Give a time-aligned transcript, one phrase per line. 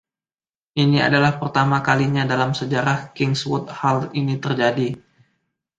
[0.83, 4.89] Ini adalah pertama kalinya dalam sejarah Kingswood hal ini terjadi.